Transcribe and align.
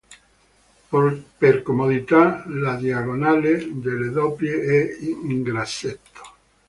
Per 1.39 1.61
comodità, 1.61 2.43
la 2.47 2.73
diagonale 2.75 3.67
delle 3.69 4.09
doppie 4.09 4.59
è 4.59 4.97
in 5.01 5.43
grassetto. 5.43 6.21